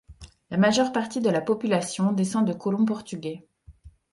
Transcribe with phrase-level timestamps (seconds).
[0.49, 3.45] La majeure partie de la population descend de colons portugais.